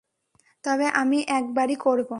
তবে, 0.63 0.85
আমি 0.95 1.17
একবারই 1.31 1.75
করব। 1.77 2.09